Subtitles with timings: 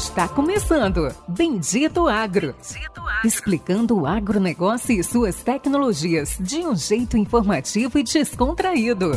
[0.00, 2.54] Está começando Bendito Agro.
[2.54, 3.20] Bendito Agro.
[3.22, 9.12] Explicando o agronegócio e suas tecnologias de um jeito informativo e descontraído.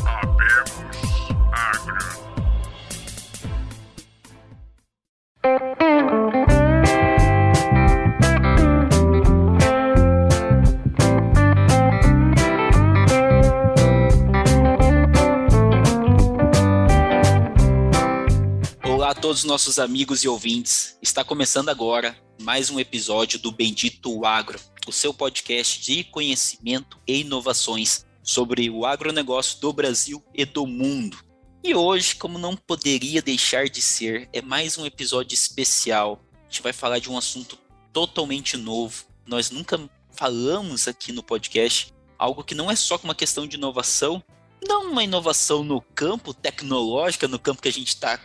[19.34, 20.96] Todos os nossos amigos e ouvintes.
[21.02, 27.22] Está começando agora mais um episódio do Bendito Agro, o seu podcast de conhecimento e
[27.22, 31.18] inovações sobre o agronegócio do Brasil e do mundo.
[31.64, 36.24] E hoje, como não poderia deixar de ser, é mais um episódio especial.
[36.32, 37.58] A gente vai falar de um assunto
[37.92, 39.04] totalmente novo.
[39.26, 39.82] Nós nunca
[40.12, 44.24] falamos aqui no podcast algo que não é só uma questão de inovação,
[44.64, 48.20] não uma inovação no campo tecnológica, no campo que a gente está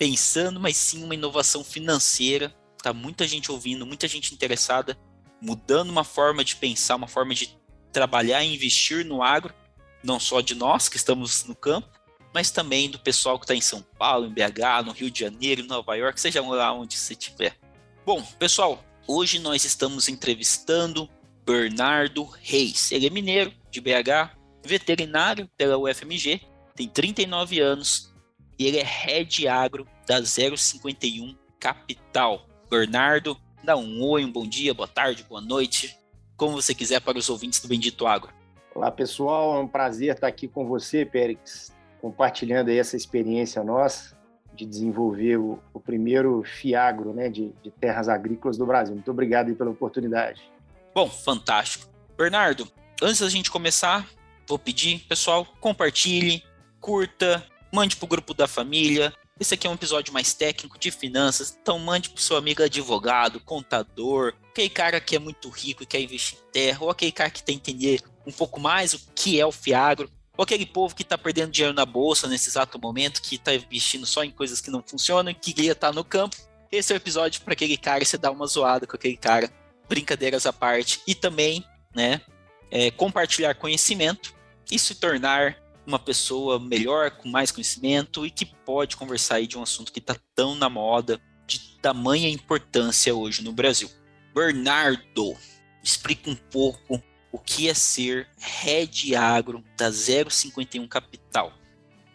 [0.00, 2.50] pensando, mas sim uma inovação financeira.
[2.82, 4.98] Tá muita gente ouvindo, muita gente interessada,
[5.42, 7.54] mudando uma forma de pensar, uma forma de
[7.92, 9.52] trabalhar e investir no agro,
[10.02, 11.86] não só de nós que estamos no campo,
[12.32, 15.60] mas também do pessoal que está em São Paulo, em BH, no Rio de Janeiro,
[15.60, 17.58] em Nova York, seja lá onde você estiver.
[18.06, 21.10] Bom, pessoal, hoje nós estamos entrevistando
[21.44, 22.90] Bernardo Reis.
[22.90, 26.40] Ele é mineiro de BH, veterinário pela UFMG,
[26.74, 28.10] tem 39 anos,
[28.60, 32.44] e ele é Head Agro da 051 Capital.
[32.68, 35.96] Bernardo, dá um oi, um bom dia, boa tarde, boa noite,
[36.36, 38.32] como você quiser para os ouvintes do Bendito Agro.
[38.74, 44.18] Olá pessoal, é um prazer estar aqui com você, Périx, compartilhando aí essa experiência nossa
[44.52, 48.96] de desenvolver o, o primeiro FIAGRO né, de, de, terras agrícolas do Brasil.
[48.96, 50.42] Muito obrigado pela oportunidade.
[50.92, 51.88] Bom, fantástico.
[52.18, 52.66] Bernardo,
[53.00, 54.08] antes da gente começar,
[54.44, 56.42] vou pedir, pessoal, compartilhe,
[56.80, 59.14] curta, mande para o grupo da família.
[59.40, 63.40] Esse aqui é um episódio mais técnico de finanças, então mande para seu amigo advogado,
[63.40, 67.30] contador, aquele cara que é muito rico e quer investir em terra, ou aquele cara
[67.30, 70.94] que tem que entender um pouco mais o que é o Fiagro, ou aquele povo
[70.94, 74.60] que está perdendo dinheiro na bolsa nesse exato momento, que está investindo só em coisas
[74.60, 76.36] que não funcionam e que queria estar tá no campo.
[76.70, 79.50] Esse é o episódio para aquele cara e você dá uma zoada com aquele cara,
[79.88, 81.64] brincadeiras à parte, e também,
[81.94, 82.20] né,
[82.70, 84.34] é, compartilhar conhecimento
[84.70, 89.58] e se tornar uma pessoa melhor, com mais conhecimento e que pode conversar aí de
[89.58, 93.88] um assunto que está tão na moda, de tamanha importância hoje no Brasil.
[94.34, 95.34] Bernardo,
[95.82, 97.02] explica um pouco
[97.32, 101.52] o que é ser Head Agro da 051 Capital.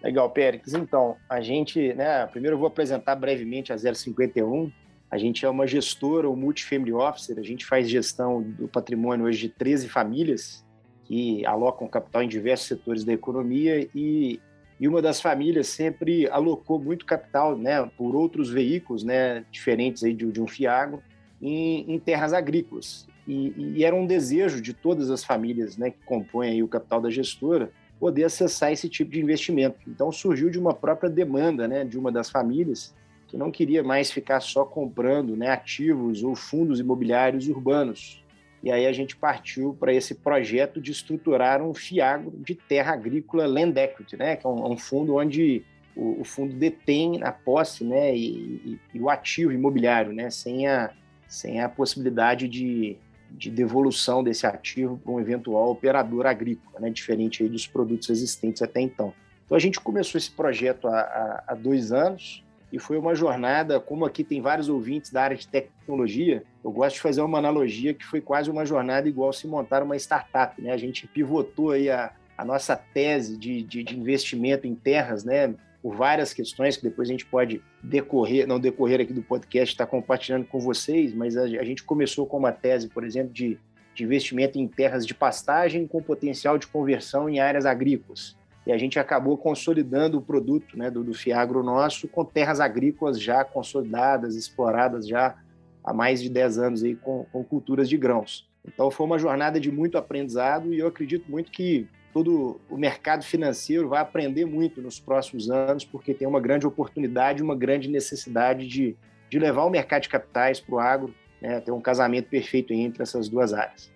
[0.01, 0.73] Legal, Pérez.
[0.73, 4.71] Então, a gente, né, primeiro eu vou apresentar brevemente a 051.
[5.09, 9.47] A gente é uma gestora, ou multifamily officer, a gente faz gestão do patrimônio hoje
[9.47, 10.64] de 13 famílias,
[11.05, 14.39] que alocam capital em diversos setores da economia e,
[14.79, 20.13] e uma das famílias sempre alocou muito capital né, por outros veículos né, diferentes aí
[20.13, 21.01] de, de um fiago
[21.41, 23.07] em, em terras agrícolas.
[23.27, 27.09] E, e, era um desejo de todas as famílias né, que compõem o capital da
[27.09, 29.77] gestora poder acessar esse tipo de investimento.
[29.87, 32.93] Então surgiu de uma própria demanda né, de uma das famílias
[33.27, 38.23] que não queria mais ficar só comprando né, ativos ou fundos imobiliários urbanos,
[38.65, 43.45] e aí a gente partiu para esse projeto de estruturar um FIAGRO de terra agrícola
[43.45, 44.35] Land Equity, né?
[44.35, 45.63] que é um, um fundo onde
[45.95, 48.17] o, o, fundo detém a posse né?
[48.17, 50.31] E, e, e, o ativo imobiliário, né?
[50.31, 50.89] sem, a,
[51.27, 52.97] sem a possibilidade de,
[53.29, 56.89] de devolução desse ativo para um eventual operador agrícola, né?
[56.89, 59.13] diferente aí dos produtos existentes até então.
[59.45, 62.43] Então a gente começou esse projeto há, há, há dois anos,
[62.75, 66.95] e foi uma jornada, como aqui tem vários ouvintes da área de tecnologia, eu gosto
[66.95, 70.73] de fazer uma analogia que foi quase uma jornada igual se montar uma startup, né?
[70.73, 75.55] A gente pivotou aí a, a nossa tese de, de, de investimento em terras, né?
[75.81, 79.85] Por várias questões que depois a gente pode decorrer, não decorrer aqui do podcast, estar
[79.85, 83.57] tá compartilhando com vocês, mas a, a gente começou com uma tese, por exemplo, de,
[83.93, 88.77] de investimento em terras de pastagem com potencial de conversão em áreas agrícolas e a
[88.77, 94.35] gente acabou consolidando o produto né, do, do Fiagro nosso com terras agrícolas já consolidadas,
[94.35, 95.35] exploradas já
[95.83, 98.49] há mais de 10 anos aí com, com culturas de grãos.
[98.67, 103.23] Então foi uma jornada de muito aprendizado e eu acredito muito que todo o mercado
[103.23, 108.65] financeiro vai aprender muito nos próximos anos, porque tem uma grande oportunidade, uma grande necessidade
[108.67, 108.95] de,
[109.29, 113.03] de levar o mercado de capitais para o agro, né, ter um casamento perfeito entre
[113.03, 113.91] essas duas áreas.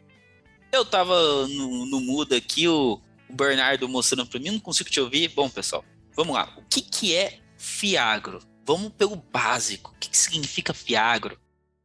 [0.72, 1.16] Eu estava
[1.48, 3.00] no, no mudo aqui, o,
[3.30, 5.30] o Bernardo mostrando para mim, não consigo te ouvir.
[5.30, 5.84] Bom, pessoal,
[6.16, 6.54] vamos lá.
[6.58, 8.40] O que, que é Fiagro?
[8.66, 9.92] Vamos pelo básico.
[9.92, 11.38] O que, que significa Fiagro?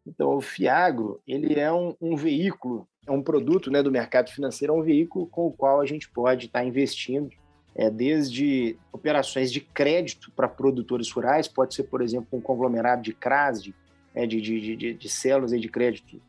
[0.07, 4.75] Então, o Fiagro, ele é um, um, veículo, é um produto né, do mercado financeiro,
[4.75, 7.31] é um veículo com o qual a gente pode estar tá investindo
[7.75, 13.15] é, desde operações de crédito para produtores rurais, pode ser, por exemplo, um conglomerado de
[13.15, 13.75] CRAS, de
[14.15, 16.23] né, de, de, de, de células de crédito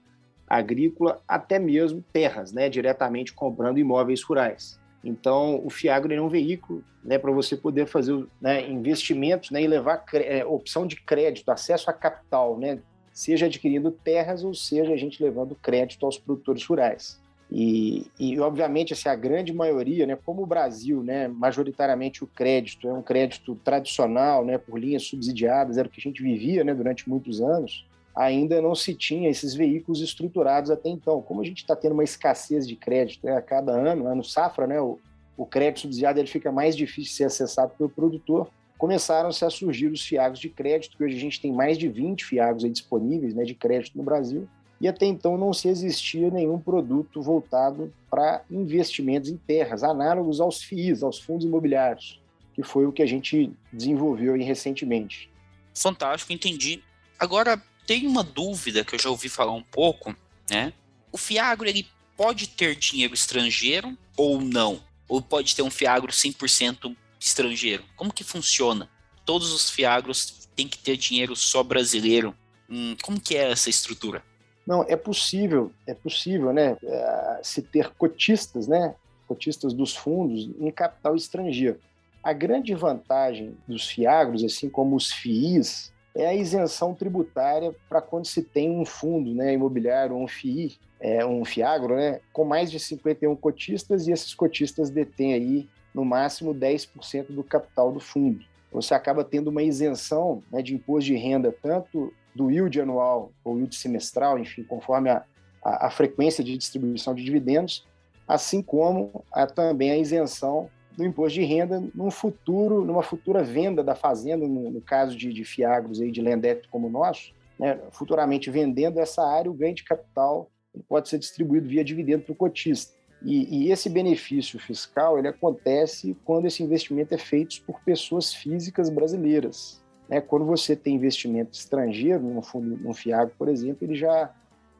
[0.47, 4.79] agrícola, até mesmo terras, né, diretamente comprando imóveis rurais.
[5.05, 9.67] Então, o Fiagro é um veículo né, para você poder fazer né, investimentos né, e
[9.67, 12.79] levar é, opção de crédito, acesso a capital, né,
[13.13, 17.23] seja adquirindo terras ou seja a gente levando crédito aos produtores rurais.
[17.51, 22.87] E, e obviamente, assim, a grande maioria, né, como o Brasil, né, majoritariamente o crédito
[22.87, 26.73] é um crédito tradicional, né, por linhas subsidiadas, era o que a gente vivia né,
[26.73, 31.21] durante muitos anos, ainda não se tinha esses veículos estruturados até então.
[31.21, 34.65] Como a gente está tendo uma escassez de crédito né, a cada ano, ano safra,
[34.65, 34.97] né, o,
[35.35, 39.87] o crédito subsidiado ele fica mais difícil de ser acessado pelo produtor, começaram-se a surgir
[39.87, 43.43] os fiagos de crédito, que hoje a gente tem mais de 20 fiagos disponíveis né,
[43.43, 44.47] de crédito no Brasil,
[44.79, 50.61] e até então não se existia nenhum produto voltado para investimentos em terras, análogos aos
[50.61, 52.21] FIIs, aos fundos imobiliários,
[52.53, 55.29] que foi o que a gente desenvolveu recentemente.
[55.73, 56.81] Fantástico, entendi.
[57.17, 60.15] Agora, tem uma dúvida que eu já ouvi falar um pouco,
[60.49, 60.73] né?
[61.11, 61.87] O Fiagro, ele
[62.17, 64.81] pode ter dinheiro estrangeiro ou não?
[65.07, 67.83] Ou pode ter um Fiagro 100% estrangeiro?
[67.95, 68.89] Como que funciona?
[69.25, 72.35] Todos os Fiagros têm que ter dinheiro só brasileiro.
[72.69, 74.23] Hum, como que é essa estrutura?
[74.65, 78.95] Não, é possível, é possível, né, é, se ter cotistas, né,
[79.27, 81.79] cotistas dos fundos em capital estrangeiro.
[82.23, 88.25] A grande vantagem dos fiagros, assim como os FIIs, é a isenção tributária para quando
[88.25, 92.79] se tem um fundo né, imobiliário, um FII, é, um FIAGRO, né, com mais de
[92.79, 98.43] 51 cotistas e esses cotistas detêm aí no máximo 10% do capital do fundo.
[98.71, 103.57] Você acaba tendo uma isenção né, de imposto de renda tanto do yield anual ou
[103.57, 105.23] yield semestral, enfim, conforme a,
[105.63, 107.85] a, a frequência de distribuição de dividendos,
[108.27, 113.83] assim como a, também a isenção do imposto de renda num futuro, numa futura venda
[113.83, 117.79] da fazenda, no, no caso de, de fiagros aí, de lendete como o nosso, né,
[117.91, 120.49] futuramente vendendo essa área, o ganho de capital
[120.87, 122.93] pode ser distribuído via dividendo para o cotista.
[123.23, 128.89] E, e, esse benefício fiscal ele acontece quando esse investimento é feito por pessoas físicas
[128.89, 129.81] brasileiras.
[130.07, 130.21] Né?
[130.21, 134.31] Quando você tem investimento estrangeiro, no fundo, no FIAG, por exemplo, ele já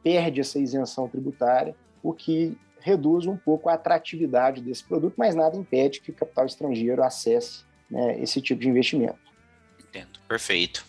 [0.04, 5.56] perde essa isenção tributária, o que reduz um pouco a atratividade desse produto, mas nada
[5.56, 9.18] impede que o capital estrangeiro acesse né, esse tipo de investimento.
[9.80, 10.84] Entendo, perfeito.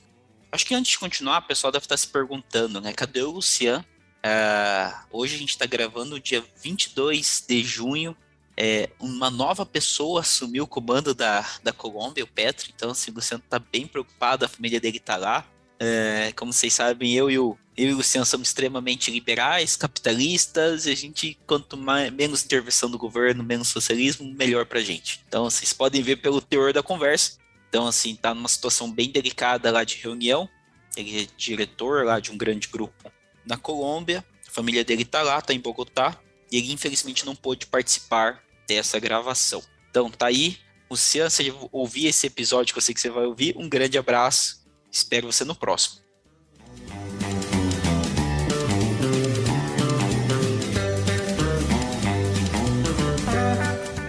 [0.51, 2.93] Acho que antes de continuar, o pessoal deve estar se perguntando, né?
[2.93, 3.83] Cadê o Lucian?
[4.17, 8.15] Uh, hoje a gente está gravando dia 22 de junho.
[8.59, 12.71] É, uma nova pessoa assumiu o comando da, da Colômbia, o Petro.
[12.75, 15.45] Então, assim, o Luciano está bem preocupado, a família dele está lá.
[15.79, 20.87] É, como vocês sabem, eu e, o, eu e o Luciano somos extremamente liberais, capitalistas,
[20.87, 25.23] e a gente, quanto mais, menos intervenção do governo, menos socialismo, melhor pra gente.
[25.27, 27.37] Então, vocês podem ver pelo teor da conversa.
[27.69, 30.49] Então, assim, tá numa situação bem delicada lá de reunião.
[30.95, 33.11] Ele é diretor lá de um grande grupo
[33.45, 34.25] na Colômbia.
[34.47, 36.17] A família dele tá lá, tá em Bogotá.
[36.51, 39.61] E ele, infelizmente, não pôde participar dessa gravação.
[39.91, 40.57] Então, tá aí.
[40.89, 44.56] Luciano, se ouvir esse episódio que eu sei que você vai ouvir, um grande abraço
[44.91, 46.01] Espero você no próximo.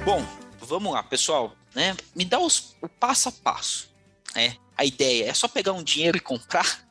[0.05, 0.25] Bom,
[0.61, 1.55] vamos lá, pessoal.
[1.75, 1.97] Né?
[2.15, 3.91] Me dá os, o passo a passo.
[4.35, 4.57] Né?
[4.77, 6.87] A ideia é só pegar um dinheiro e comprar?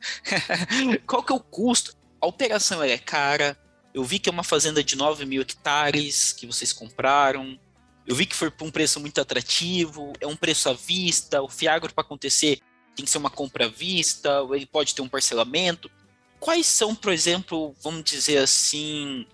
[1.06, 1.96] Qual que é o custo?
[2.20, 3.58] A operação é cara.
[3.94, 7.58] Eu vi que é uma fazenda de 9 mil hectares que vocês compraram.
[8.06, 11.42] Eu vi que foi por um preço muito atrativo, é um preço à vista.
[11.42, 12.60] O Fiagro para acontecer
[12.98, 15.88] tem que ser uma compra à vista, ou ele pode ter um parcelamento.
[16.40, 19.24] Quais são, por exemplo, vamos dizer assim,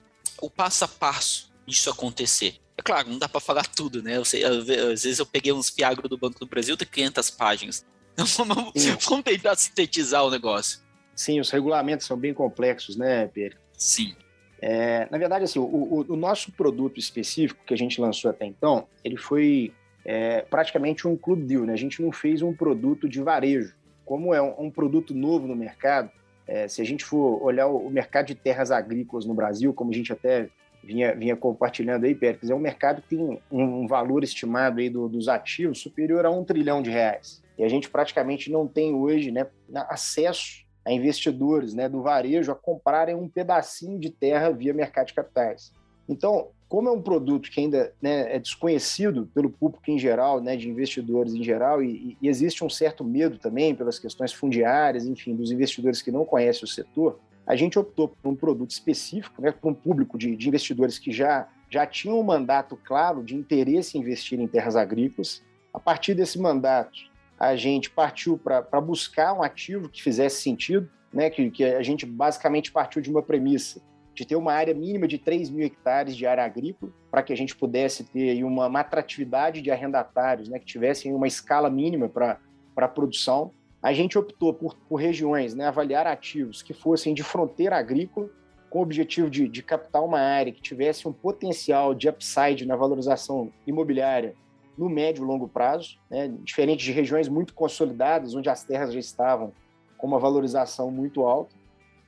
[0.40, 2.60] o passo a passo disso acontecer?
[2.76, 4.18] É claro, não dá para falar tudo, né?
[4.18, 7.86] Eu sei, às vezes eu peguei uns Fiagro do Banco do Brasil, tem 500 páginas.
[8.36, 8.72] vamos,
[9.08, 10.80] vamos tentar sintetizar o negócio.
[11.16, 13.56] Sim, os regulamentos são bem complexos, né, Pedro?
[13.78, 14.14] Sim.
[14.60, 18.44] É, na verdade, assim, o, o, o, nosso produto específico que a gente lançou até
[18.44, 19.72] então, ele foi
[20.04, 21.72] é praticamente um clube deal, né?
[21.72, 23.74] A gente não fez um produto de varejo.
[24.04, 26.10] Como é um, um produto novo no mercado,
[26.46, 29.90] é, se a gente for olhar o, o, mercado de terras agrícolas no Brasil, como
[29.90, 30.48] a gente até
[30.82, 34.90] vinha, vinha compartilhando aí, Pérez, é um mercado que tem um, um valor estimado aí
[34.90, 37.42] do, dos ativos superior a um trilhão de reais.
[37.56, 39.46] E a gente praticamente não tem hoje né,
[39.88, 45.14] acesso a investidores né, do varejo a comprarem um pedacinho de terra via mercado de
[45.14, 45.72] capitais.
[46.06, 50.56] Então, como é um produto que ainda né, é desconhecido pelo público em geral, né,
[50.56, 55.36] de investidores em geral, e, e, existe um certo medo também pelas questões fundiárias, enfim,
[55.36, 59.52] dos investidores que não conhecem o setor, a gente optou por um produto específico, né,
[59.52, 63.96] para um público de, de investidores que já, já tinham um mandato claro de interesse
[63.96, 65.44] em investir em terras agrícolas.
[65.72, 66.98] A partir desse mandato,
[67.38, 72.04] a gente partiu para buscar um ativo que fizesse sentido né, que, que a gente
[72.04, 73.80] basicamente partiu de uma premissa
[74.14, 77.36] de ter uma área mínima de 3 mil hectares de área agrícola, para que a
[77.36, 82.38] gente pudesse ter uma, uma atratividade de arrendatários, né, que tivessem uma escala mínima para
[82.76, 83.50] a produção.
[83.82, 88.30] A gente optou por, por regiões, né, avaliar ativos que fossem de fronteira agrícola,
[88.70, 92.74] com o objetivo de, de captar uma área que tivesse um potencial de upside na
[92.74, 94.34] valorização imobiliária
[94.76, 98.98] no médio e longo prazo, né, diferente de regiões muito consolidadas, onde as terras já
[98.98, 99.52] estavam
[99.96, 101.54] com uma valorização muito alta.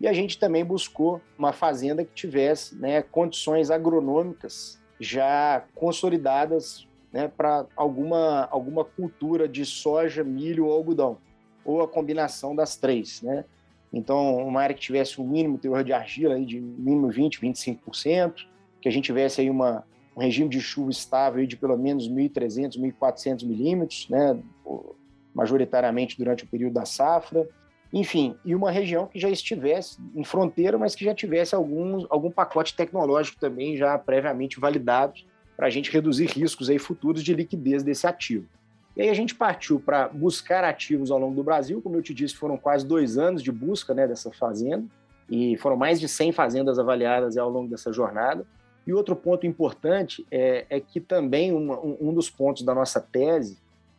[0.00, 7.28] E a gente também buscou uma fazenda que tivesse né, condições agronômicas já consolidadas né,
[7.28, 11.18] para alguma, alguma cultura de soja, milho ou algodão,
[11.64, 13.22] ou a combinação das três.
[13.22, 13.44] Né?
[13.92, 18.46] Então, uma área que tivesse um mínimo teor de argila aí de mínimo 20, 25%,
[18.80, 19.84] que a gente tivesse aí uma,
[20.14, 24.38] um regime de chuva estável aí de pelo menos 1.300, 1.400 milímetros, né,
[25.34, 27.48] majoritariamente durante o período da safra.
[27.98, 32.30] Enfim, e uma região que já estivesse em fronteira, mas que já tivesse algum, algum
[32.30, 35.14] pacote tecnológico também já previamente validado
[35.56, 38.44] para a gente reduzir riscos aí futuros de liquidez desse ativo.
[38.94, 42.12] E aí a gente partiu para buscar ativos ao longo do Brasil, como eu te
[42.12, 44.84] disse, foram quase dois anos de busca né, dessa fazenda,
[45.26, 48.46] e foram mais de 100 fazendas avaliadas ao longo dessa jornada.
[48.86, 53.56] E outro ponto importante é, é que também uma, um, dos pontos da nossa tese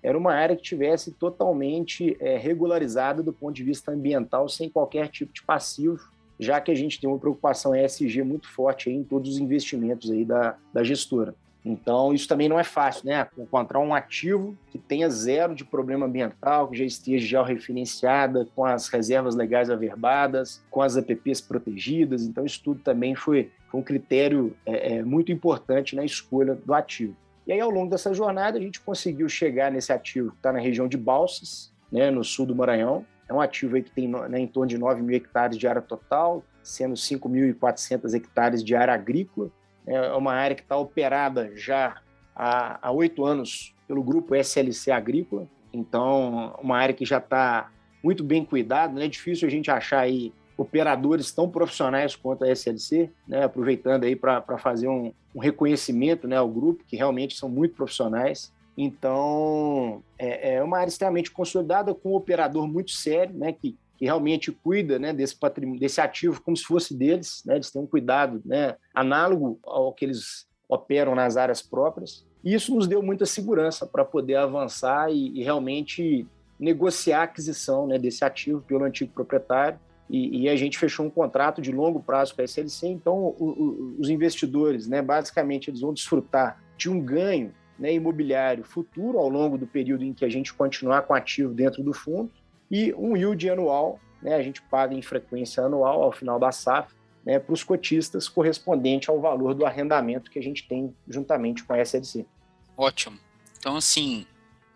[0.08, 5.10] era uma área que tivesse totalmente é, regularizada do ponto de vista ambiental, sem qualquer
[5.10, 6.00] tipo de passivo,
[6.40, 10.24] já que a gente tem uma preocupação ESG muito forte em todos os investimentos aí
[10.24, 11.36] da, da gestora.
[11.66, 13.28] Então, isso também não é fácil, né?
[13.38, 18.64] Encontrar um ativo que tenha zero de problema ambiental, que já esteja já referenciada, com
[18.64, 22.24] as reservas legais averbadas, com as APPs protegidas.
[22.24, 26.74] Então, isso tudo também foi, foi um critério é, é, muito importante na escolha do
[26.74, 27.14] ativo.
[27.48, 30.60] E aí, ao longo dessa jornada, a gente conseguiu chegar nesse ativo que está na
[30.60, 33.06] região de Balsas, né, no sul do Maranhão.
[33.30, 35.82] É um ativo aí que tem né, em torno de 9 mil hectares de área
[35.82, 39.50] total, sendo 5.400 hectares de área agrícola.
[39.86, 42.02] É uma área que está operada já
[42.36, 47.72] há oito anos pelo grupo SLC Agrícola, então uma área que já está
[48.04, 52.50] muito bem cuidada, não é difícil a gente achar aí operadores tão profissionais quanto a
[52.50, 57.50] SLC, né, aproveitando aí para fazer um, um, reconhecimento né, ao grupo, que realmente são
[57.50, 58.54] muito profissionais.
[58.78, 64.06] Então, é, é uma área extremamente consolidada, com um operador muito sério, né, que que
[64.06, 67.88] realmente cuida né, desse patrimônio, desse ativo como se fosse deles, né, eles têm um
[67.88, 72.26] cuidado né, análogo ao que eles operam nas áreas próprias.
[72.44, 76.28] E isso nos deu muita segurança para poder avançar e, e, realmente
[76.60, 79.80] negociar a aquisição né, desse ativo pelo antigo proprietário.
[80.10, 82.88] E, e, a gente fechou um contrato de longo prazo com a SLC.
[82.88, 88.64] Então, o, o, os investidores, né, basicamente, eles vão desfrutar de um ganho né, imobiliário
[88.64, 92.32] futuro ao longo do período em que a gente continuar com ativo dentro do fundo
[92.72, 96.96] e um yield anual, né, a gente paga em frequência anual ao final da safra,
[97.26, 101.74] né, para os cotistas correspondente ao valor do arrendamento que a gente tem juntamente com
[101.74, 102.26] a SLC.
[102.78, 103.20] Ótimo.
[103.60, 104.26] Então, assim,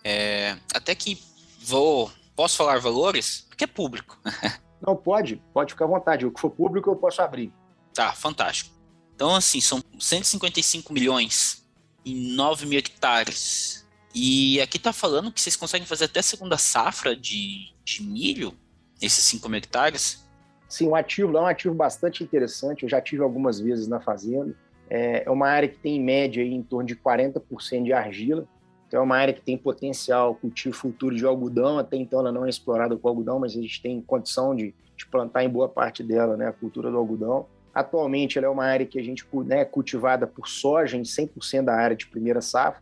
[0.03, 1.17] é, até que
[1.61, 2.11] vou.
[2.35, 3.45] Posso falar valores?
[3.49, 4.19] Porque é público.
[4.85, 6.25] Não, pode, pode ficar à vontade.
[6.25, 7.53] O que for público eu posso abrir.
[7.93, 8.75] Tá, fantástico.
[9.15, 11.65] Então, assim, são 155 milhões
[12.05, 13.81] em 9 mil hectares
[14.13, 18.53] e aqui tá falando que vocês conseguem fazer até segunda safra de, de milho,
[19.01, 20.27] esses 5 hectares.
[20.67, 22.83] Sim, o ativo é um ativo bastante interessante.
[22.83, 24.55] Eu já tive algumas vezes na fazenda.
[24.89, 28.47] É, é uma área que tem em média aí, em torno de 40% de argila.
[28.91, 31.79] Então é uma área que tem potencial cultivo futuro de algodão.
[31.79, 35.05] Até então ela não é explorada com algodão, mas a gente tem condição de, de
[35.05, 37.45] plantar em boa parte dela né, a cultura do algodão.
[37.73, 41.63] Atualmente ela é uma área que a gente né, é cultivada por soja em 100%
[41.63, 42.81] da área de primeira safra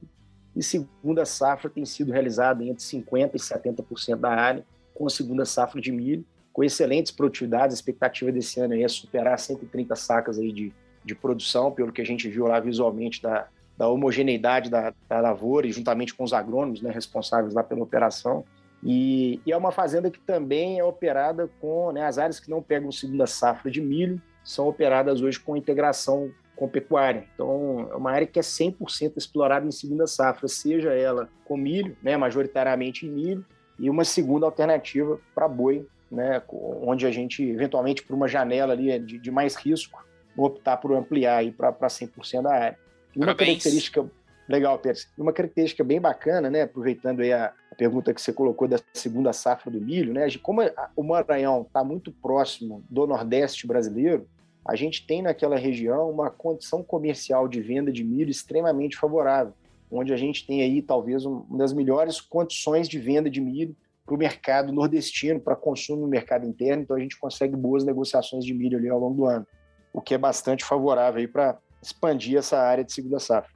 [0.56, 5.46] e segunda safra tem sido realizada entre 50% e 70% da área, com a segunda
[5.46, 7.75] safra de milho, com excelentes produtividades.
[7.75, 10.74] A expectativa desse ano é superar 130 sacas aí de,
[11.06, 13.48] de produção, pelo que a gente viu lá visualmente da,
[13.79, 18.43] da homogeneidade da, da lavoura e juntamente com os agrônomos né, responsáveis lá pela operação.
[18.83, 22.62] E, e, é uma fazenda que também é operada com né, as áreas que não
[22.62, 27.24] pegam segunda safra de milho, são operadas hoje com integração com pecuária.
[27.33, 31.95] Então, é uma área que é 100% explorada em segunda safra, seja ela com milho,
[32.03, 33.45] né, majoritariamente em milho,
[33.79, 39.00] e uma segunda alternativa para boi, né, onde a gente, eventualmente, por uma janela ali
[39.00, 40.05] de, de mais risco,
[40.36, 42.88] optar por ampliar para 100% da área.
[43.16, 44.10] Uma característica
[44.50, 48.68] legal, Pérez, uma característica bem bacana, né, aproveitando aí a, a, pergunta que você colocou
[48.68, 50.62] da segunda safra do milho, né, como
[50.96, 54.28] o Maranhão está muito próximo do Nordeste brasileiro,
[54.66, 59.54] a gente tem naquela região uma condição comercial de venda de milho extremamente favorável,
[59.92, 64.16] onde a gente tem aí talvez uma das melhores condições de venda de milho para
[64.16, 68.54] o mercado nordestino, para consumo no mercado interno, então a gente consegue boas negociações de
[68.54, 69.46] milho ali ao longo do ano,
[69.94, 73.51] o que é bastante favorável para expandir essa área de segunda safra.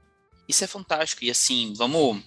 [0.47, 2.23] Isso é fantástico, e assim, vamos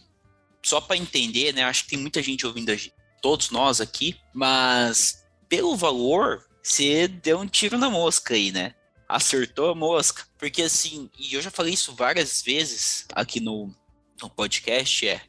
[0.63, 1.65] só para entender, né?
[1.65, 7.07] Acho que tem muita gente ouvindo a gente, todos nós aqui, mas pelo valor, você
[7.07, 8.75] deu um tiro na mosca aí, né?
[9.09, 10.27] Acertou a mosca.
[10.37, 13.73] Porque assim, e eu já falei isso várias vezes aqui no,
[14.21, 15.23] no podcast, é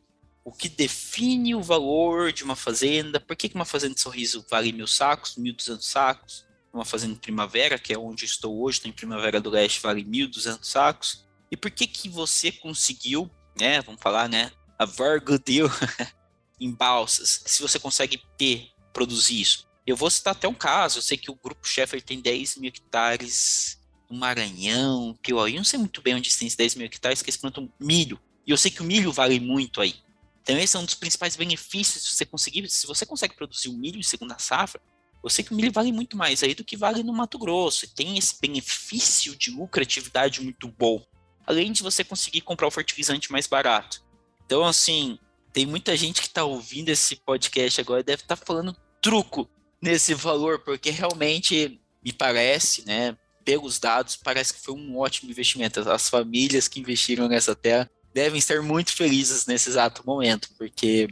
[0.43, 4.45] o que define o valor de uma fazenda, por que, que uma fazenda de sorriso
[4.49, 6.46] vale mil sacos, mil duzentos sacos,
[6.77, 10.27] uma fazenda em primavera, que é onde estou hoje, em Primavera do Leste, vale mil
[10.27, 13.29] duzentos sacos, e por que que você conseguiu,
[13.59, 15.69] né, vamos falar, né, a very good deal
[16.59, 19.67] em balsas, se você consegue ter, produzir isso.
[19.85, 22.69] Eu vou citar até um caso, eu sei que o Grupo Sheffer tem 10 mil
[22.69, 23.79] hectares
[24.09, 27.21] no Maranhão, que eu, eu não sei muito bem onde tem esses 10 mil hectares,
[27.21, 29.95] que eles plantam milho, e eu sei que o milho vale muito aí.
[30.41, 33.73] Então esse é um dos principais benefícios se você conseguir, se você consegue produzir o
[33.73, 34.81] milho em segunda safra,
[35.27, 37.85] eu sei que o milho vale muito mais aí do que vale no Mato Grosso,
[37.85, 41.05] e tem esse benefício de lucratividade muito bom,
[41.45, 44.03] além de você conseguir comprar o fertilizante mais barato.
[44.45, 45.19] Então assim,
[45.51, 49.49] tem muita gente que está ouvindo esse podcast agora deve estar tá falando truco
[49.81, 55.79] nesse valor, porque realmente me parece, né, pelos dados, parece que foi um ótimo investimento.
[55.89, 61.07] As famílias que investiram nessa terra devem estar muito felizes nesse exato momento, porque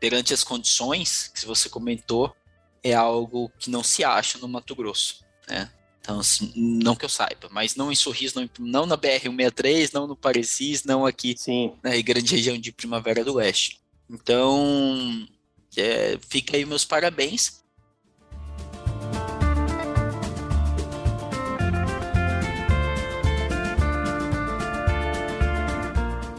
[0.00, 2.34] perante as condições que você comentou,
[2.82, 5.70] é algo que não se acha no Mato Grosso, né?
[6.00, 10.06] Então, assim, não que eu saiba, mas não em Sorriso, não, não na BR-163, não
[10.06, 11.74] no Parecis, não aqui Sim.
[11.82, 13.80] na grande região de Primavera do Oeste.
[14.08, 15.28] Então,
[15.76, 17.60] é, fica aí meus parabéns.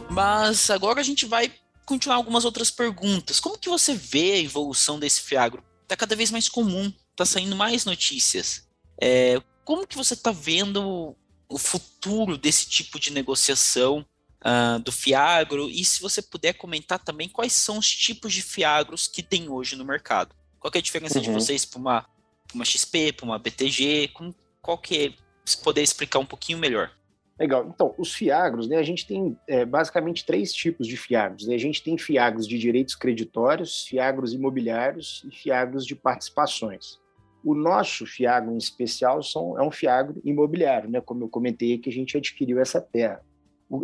[0.09, 1.49] Mas agora a gente vai
[1.85, 3.39] continuar algumas outras perguntas.
[3.39, 5.63] Como que você vê a evolução desse Fiagro?
[5.91, 8.65] Está cada vez mais comum, está saindo mais notícias.
[8.97, 11.13] É, como que você está vendo
[11.49, 14.05] o futuro desse tipo de negociação
[14.39, 15.69] uh, do Fiagro?
[15.69, 19.75] E se você puder comentar também quais são os tipos de Fiagros que tem hoje
[19.75, 20.33] no mercado?
[20.61, 21.25] Qual é a diferença uhum.
[21.25, 22.05] de vocês para uma,
[22.53, 24.11] uma XP, para uma BTG?
[24.13, 26.89] Como, qual que é, se puder explicar um pouquinho melhor.
[27.39, 27.71] Legal.
[27.73, 31.47] Então, os fiagros, né, a gente tem é, basicamente três tipos de fiagros.
[31.47, 31.55] Né?
[31.55, 36.99] A gente tem fiagros de direitos creditórios, fiagros imobiliários e fiagros de participações.
[37.43, 41.01] O nosso fiagro em especial são, é um fiagro imobiliário, né?
[41.01, 43.21] como eu comentei que a gente adquiriu essa terra.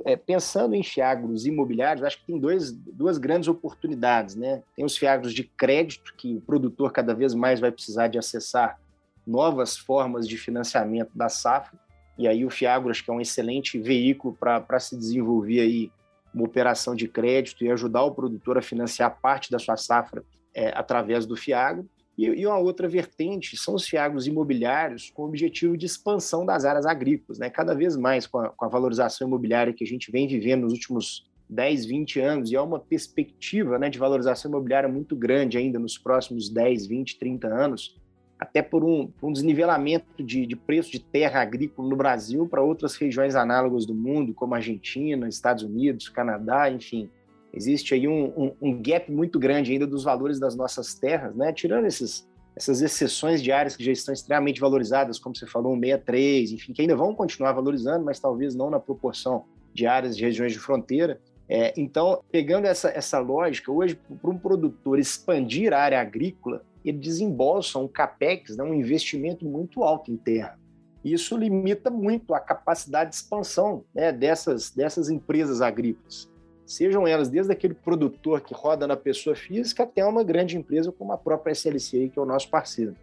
[0.06, 4.36] É, pensando em fiagros imobiliários, acho que tem dois, duas grandes oportunidades.
[4.36, 4.62] Né?
[4.76, 8.80] Tem os fiagros de crédito, que o produtor cada vez mais vai precisar de acessar
[9.26, 11.78] novas formas de financiamento da safra,
[12.18, 15.92] e aí o Fiagro acho que é um excelente veículo para se desenvolver aí
[16.34, 20.70] uma operação de crédito e ajudar o produtor a financiar parte da sua safra é,
[20.76, 21.88] através do Fiagro.
[22.18, 26.66] E, e, uma outra vertente são os fiagros imobiliários com o objetivo de expansão das
[26.66, 27.38] áreas agrícolas.
[27.38, 27.50] Né?
[27.50, 30.74] Cada vez mais com a, com a valorização imobiliária que a gente vem vivendo nos
[30.74, 35.80] últimos 10, 20 anos, e há uma perspectiva né, de valorização imobiliária muito grande ainda
[35.80, 37.96] nos próximos 10, 20, 30 anos,
[38.40, 42.96] até por um, um desnivelamento de, de, preço de terra agrícola no Brasil para outras
[42.96, 47.10] regiões análogas do mundo, como Argentina, Estados Unidos, Canadá, enfim.
[47.54, 51.52] Existe aí um, um, um gap muito grande ainda dos valores das nossas terras, né?
[51.52, 56.52] Tirando esses, essas exceções de áreas que já estão extremamente valorizadas, como você falou, 63,
[56.52, 60.52] enfim, que ainda vão continuar valorizando, mas talvez não na proporção de áreas de regiões
[60.52, 61.20] de fronteira.
[61.50, 66.98] É, então, pegando essa, essa lógica, hoje, para um produtor expandir a área agrícola, ele
[66.98, 70.60] desembolsa um capex, né, um investimento muito alto em terra.
[71.04, 76.30] Isso limita muito a capacidade de expansão né, dessas, dessas empresas agrícolas.
[76.66, 81.14] Sejam elas desde aquele produtor que roda na pessoa física até uma grande empresa como
[81.14, 82.94] a própria SLC, que é o nosso parceiro.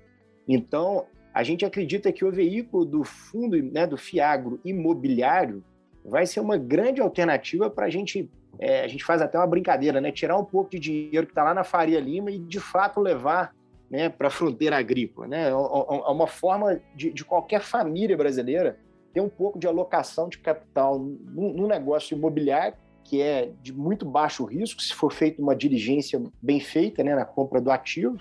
[0.47, 5.65] Então, a gente acredita que o veículo do fundo, né, do Fiagro imobiliário,
[6.05, 8.31] vai ser uma grande alternativa para a gente.
[8.59, 10.13] É, a gente faz até uma brincadeira, né?
[10.13, 13.55] Tirar um pouco de dinheiro que está lá na Faria Lima e de fato levar
[13.91, 15.27] né, para a fronteira agrícola.
[15.27, 15.45] Né?
[15.45, 18.79] É, é, é uma forma de, de, qualquer família brasileira
[19.13, 24.45] ter um pouco de alocação de capital num, negócio imobiliário que é de muito baixo
[24.45, 28.19] risco, se for feita uma diligência bem feita né, na compra do ativo,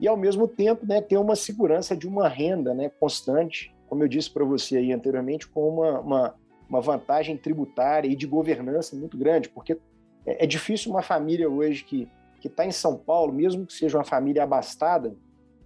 [0.00, 4.08] e ao mesmo tempo né, ter uma segurança de uma renda né, constante, como eu
[4.08, 6.34] disse para você aí anteriormente, com uma, uma,
[6.72, 9.78] uma, vantagem tributária e de governança muito grande, porque
[10.26, 12.08] é, é difícil uma família hoje que
[12.42, 15.14] que está em São Paulo, mesmo que seja uma família abastada,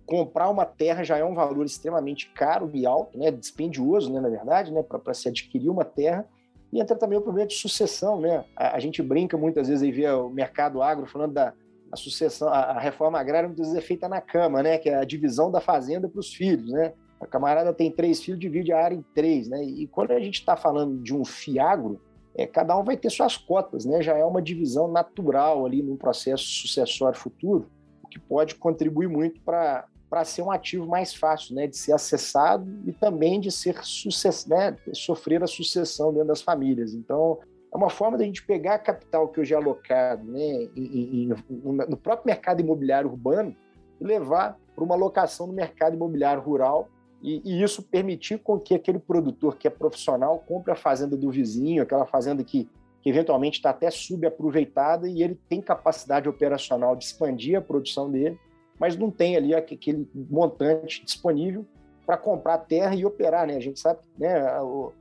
[0.05, 4.29] comprar uma terra já é um valor extremamente caro e alto, né, dispendioso, né, na
[4.29, 6.29] verdade, né, para se adquirir uma terra.
[6.71, 8.45] E entra também o problema de sucessão, né?
[8.55, 11.55] A, a, gente brinca muitas vezes aí vê o mercado agro falando da
[11.91, 14.77] a sucessão, a, reforma agrária muitas vezes é feita na cama, né?
[14.77, 16.93] Que é a divisão da fazenda para os filhos, né?
[17.21, 19.65] A camarada tem três filhos, divide a área em três, né?
[19.65, 22.01] E quando a gente está falando de um fiagro,
[22.35, 24.03] é, cada um vai ter suas cotas, né?
[24.03, 27.71] Já é uma divisão natural ali no processo sucessório futuro,
[28.03, 31.93] o que pode contribuir muito para para ser um ativo mais fácil, né, de ser
[31.93, 36.95] acessado e também de ser sucess, né, sofrer a sucessão dentro das famílias.
[36.95, 37.39] Então,
[37.73, 41.97] é uma forma da gente pegar capital que hoje é alocado né, em, em, no
[41.97, 43.55] próprio mercado imobiliário urbano
[44.01, 46.89] e levar para uma alocação no mercado imobiliário rural
[47.23, 51.31] e, e, isso permitir com que aquele produtor que é profissional compre a fazenda do
[51.31, 52.69] vizinho, aquela fazenda que,
[53.03, 58.39] que eventualmente está até subaproveitada e ele tem capacidade operacional de expandir a produção dele,
[58.79, 61.65] mas não tem ali aquele montante disponível
[62.07, 63.57] para comprar terra e operar, né?
[63.57, 64.41] A gente sabe, né?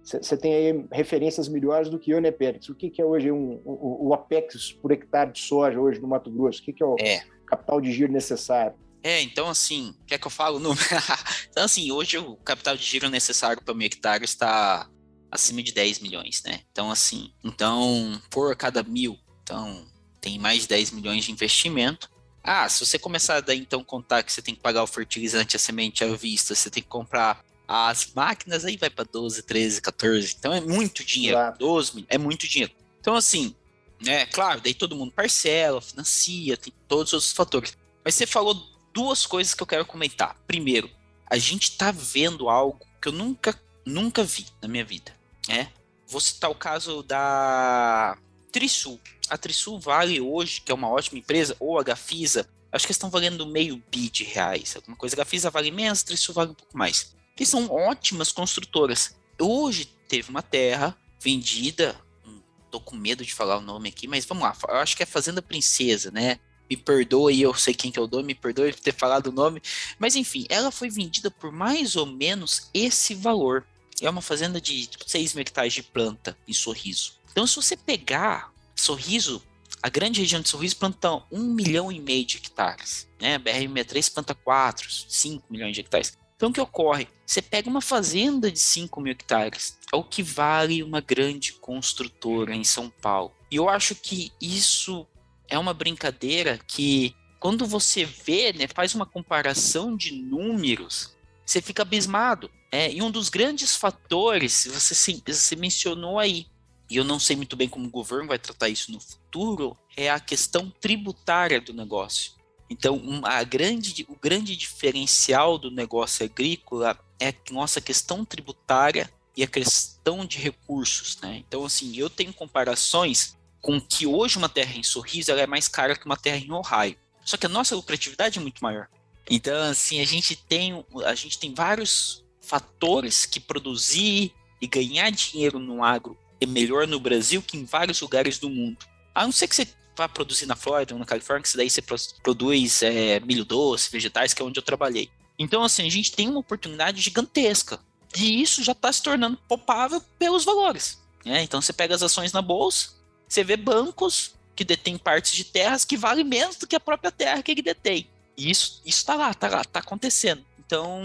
[0.02, 2.68] Você tem aí referências melhores do que eu, né, Pérez?
[2.68, 6.08] O que, que é hoje um, o, o Apex por hectare de soja hoje no
[6.08, 6.62] Mato Grosso?
[6.62, 7.22] O que, que é o é.
[7.46, 8.74] capital de giro necessário?
[9.06, 10.82] É, então assim, quer que eu fale o número?
[11.48, 14.90] então assim, hoje o capital de giro necessário para um hectare está
[15.30, 16.62] acima de 10 milhões, né?
[16.72, 19.86] Então assim, então por cada mil, então
[20.20, 22.10] tem mais de 10 milhões de investimento.
[22.44, 25.60] Ah, se você começar daí então contar que você tem que pagar o fertilizante, a
[25.60, 30.36] semente à vista, você tem que comprar as máquinas, aí vai para 12, 13, 14.
[30.40, 31.38] Então é muito dinheiro.
[31.38, 31.60] Exato.
[31.60, 32.74] 12 mil, é muito dinheiro.
[33.00, 33.56] Então, assim,
[34.04, 37.78] é claro, daí todo mundo parcela, financia, tem todos os outros fatores.
[38.04, 40.36] Mas você falou duas coisas que eu quero comentar.
[40.48, 40.90] Primeiro,
[41.30, 45.14] a gente tá vendo algo que eu nunca, nunca vi na minha vida.
[45.48, 45.68] É?
[46.08, 48.18] Vou citar o caso da
[48.52, 52.92] Trisul a Trisul vale hoje, que é uma ótima empresa, ou a Gafisa, acho que
[52.92, 55.16] estão valendo meio bi de reais, alguma coisa.
[55.16, 57.16] A Gafisa vale menos, a Trisul vale um pouco mais.
[57.36, 59.16] Que são ótimas construtoras.
[59.40, 62.40] Hoje teve uma terra vendida, hum,
[62.72, 65.06] tô com medo de falar o nome aqui, mas vamos lá, eu acho que é
[65.06, 66.40] Fazenda Princesa, né?
[66.70, 69.62] Me perdoe, eu sei quem que eu dou, me perdoe por ter falado o nome,
[70.00, 73.66] mas enfim, ela foi vendida por mais ou menos esse valor.
[74.02, 77.14] É uma fazenda de 6 mil hectares de planta em Sorriso.
[77.32, 79.42] Então, se você pegar Sorriso,
[79.82, 83.08] a grande região de Sorriso planta 1 milhão e meio de hectares.
[83.22, 83.36] Né?
[83.36, 86.18] A BR-63 planta 4, 5 milhões de hectares.
[86.36, 87.08] Então o que ocorre?
[87.26, 92.54] Você pega uma fazenda de 5 mil hectares, é o que vale uma grande construtora
[92.54, 93.32] em São Paulo.
[93.50, 95.08] E eu acho que isso
[95.48, 101.84] é uma brincadeira que, quando você vê, né, faz uma comparação de números, você fica
[101.84, 102.50] abismado.
[102.72, 106.48] É, e um dos grandes fatores, você, você mencionou aí,
[106.90, 110.10] e eu não sei muito bem como o governo vai tratar isso no futuro, é
[110.10, 112.34] a questão tributária do negócio.
[112.70, 119.44] Então, a grande, o grande diferencial do negócio agrícola é a nossa questão tributária e
[119.44, 121.18] a questão de recursos.
[121.22, 121.44] Né?
[121.48, 125.96] Então, assim, eu tenho comparações com que hoje uma terra em Sorriso é mais cara
[125.96, 126.96] que uma terra em Ohio.
[127.26, 128.88] Só que a nossa lucratividade é muito maior.
[129.28, 135.58] Então, assim, a gente tem, a gente tem vários fatores que produzir e ganhar dinheiro
[135.58, 138.86] no agro é melhor no Brasil que em vários lugares do mundo.
[139.16, 141.82] A não ser que você vá produzir na Flórida ou na Califórnia, que daí você
[142.22, 145.10] produz é, milho doce, vegetais, que é onde eu trabalhei.
[145.40, 147.80] Então, assim, a gente tem uma oportunidade gigantesca.
[148.16, 151.02] E isso já está se tornando palpável pelos valores.
[151.26, 151.42] Né?
[151.42, 152.94] Então, você pega as ações na bolsa,
[153.36, 157.12] você vê bancos que detêm partes de terras que valem menos do que a própria
[157.12, 158.08] terra que ele detém.
[158.38, 160.42] E isso está lá, está lá, está acontecendo.
[160.58, 161.04] Então,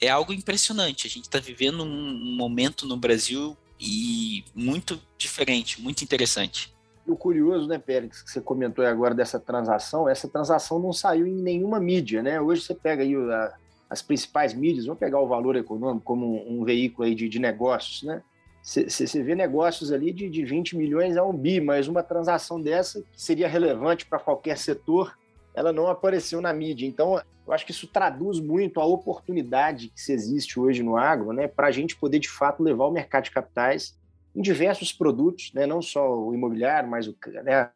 [0.00, 1.06] é algo impressionante.
[1.06, 6.74] A gente está vivendo um momento no Brasil e muito diferente, muito interessante.
[7.06, 11.26] E o curioso, né, Pérez, que você comentou agora dessa transação, essa transação não saiu
[11.26, 12.40] em nenhuma mídia, né?
[12.40, 13.54] Hoje você pega aí a,
[13.88, 17.38] as principais mídias, vamos pegar o valor econômico como um, um veículo aí de, de
[17.38, 18.22] negócios, né?
[18.64, 23.02] Você vê negócios ali de, de 20 milhões a um bi, mas uma transação dessa,
[23.12, 25.18] que seria relevante para qualquer setor,
[25.54, 26.86] ela não apareceu na mídia.
[26.86, 31.46] Então, eu acho que isso traduz muito a oportunidade que existe hoje no agro, né,
[31.46, 34.00] para a gente poder de fato levar o mercado de capitais
[34.34, 37.70] em diversos produtos, né, não só o imobiliário, mas o, né,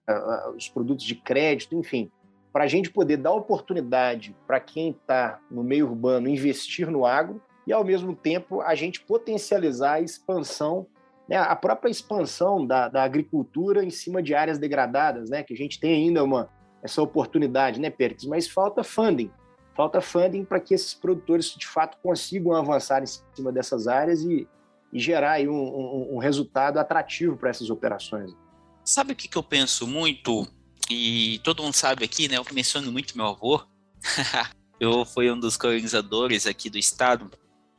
[0.56, 2.10] os produtos de crédito, enfim,
[2.50, 7.42] para a gente poder dar oportunidade para quem está no meio urbano investir no agro
[7.68, 10.86] e, ao mesmo tempo, a gente potencializar a expansão,
[11.28, 15.56] né, a própria expansão da, da agricultura em cima de áreas degradadas, né, que a
[15.56, 16.48] gente tem ainda uma,
[16.82, 18.24] essa oportunidade, né, Pérez?
[18.24, 19.30] Mas falta funding,
[19.76, 24.48] falta funding para que esses produtores de fato consigam avançar em cima dessas áreas e,
[24.90, 28.34] e gerar um, um, um resultado atrativo para essas operações.
[28.82, 30.48] Sabe o que, que eu penso muito?
[30.88, 32.38] E todo mundo sabe aqui, né?
[32.38, 33.62] Eu menciono muito meu avô.
[34.80, 37.30] eu fui um dos colonizadores aqui do estado.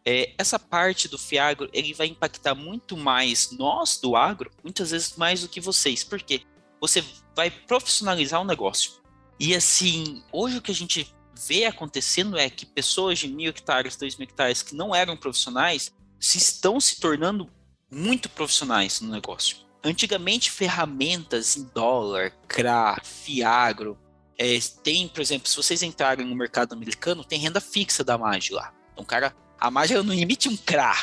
[0.06, 5.16] É, essa parte do Fiagro, ele vai impactar muito mais nós do agro, muitas vezes
[5.16, 6.04] mais do que vocês.
[6.04, 6.42] Por quê?
[6.82, 7.04] Você
[7.36, 8.94] vai profissionalizar o negócio.
[9.40, 11.14] E assim, hoje o que a gente
[11.48, 15.94] vê acontecendo é que pessoas de mil hectares, dois mil hectares que não eram profissionais
[16.20, 17.50] se estão se tornando
[17.90, 19.58] muito profissionais no negócio.
[19.84, 23.98] Antigamente, ferramentas em dólar, CRA, Fiagro,
[24.38, 28.52] é, tem, por exemplo, se vocês entrarem no mercado americano, tem renda fixa da MAG
[28.52, 28.74] lá.
[28.94, 30.96] Então, cara, a MAG não emite um CRA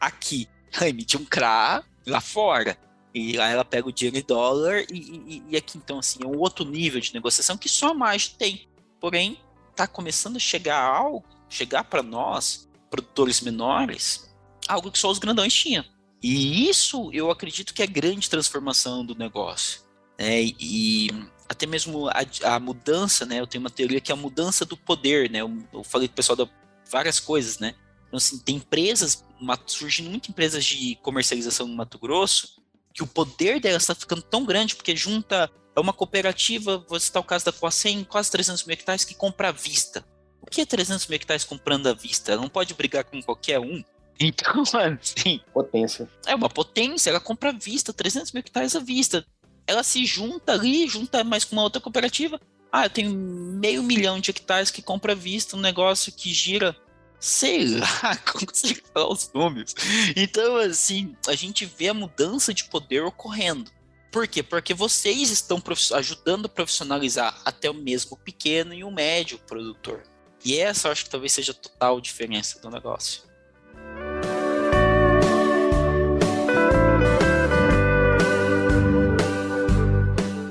[0.00, 2.76] aqui, ela emite um CRA lá fora.
[3.14, 6.26] E lá ela pega o dinheiro em dólar e, e, e, aqui, então, assim, é
[6.26, 8.68] um outro nível de negociação que só a MAG tem.
[9.00, 9.40] Porém,
[9.70, 14.30] está começando a chegar algo, chegar para nós, produtores menores,
[14.68, 15.84] algo que só os grandões tinham.
[16.22, 19.80] E isso eu acredito que é grande transformação do negócio.
[20.18, 20.52] Né?
[20.58, 21.08] E
[21.48, 23.40] até mesmo a, a, mudança, né?
[23.40, 25.40] Eu tenho uma teoria que é a mudança do poder, né?
[25.40, 26.48] Eu, eu falei com o pessoal de
[26.90, 27.74] várias coisas, né?
[28.08, 29.24] Então, assim, tem empresas,
[29.66, 32.60] surgindo muitas empresas de comercialização no Mato Grosso,
[32.92, 37.22] que o poder delas está ficando tão grande porque junta é uma cooperativa, vou citar
[37.22, 40.04] o caso da Coacem, quase 300 mil hectares que compra à vista.
[40.40, 42.32] O que é 300 mil hectares comprando à vista?
[42.32, 43.82] Ela não pode brigar com qualquer um.
[44.20, 45.40] Então, assim.
[45.54, 46.10] Potência.
[46.26, 49.24] É uma potência, ela compra à vista, 300 mil hectares à vista.
[49.64, 52.40] Ela se junta ali, junta mais com uma outra cooperativa.
[52.72, 56.76] Ah, eu tenho meio milhão de hectares que compra à vista, um negócio que gira
[57.20, 59.74] sei lá, consigo falar os números.
[60.16, 63.70] Então, assim, a gente vê a mudança de poder ocorrendo.
[64.10, 64.42] Por quê?
[64.42, 65.62] Porque vocês estão
[65.94, 70.02] ajudando a profissionalizar até o mesmo pequeno e o médio produtor.
[70.44, 73.22] E essa eu acho que talvez seja a total diferença do negócio.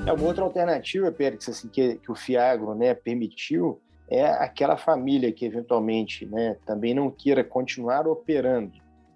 [0.06, 5.32] É uma outra alternativa, Pérez, assim, que, que o Fiagro né, permitiu, é aquela família
[5.32, 8.72] que eventualmente né, também não queira continuar operando,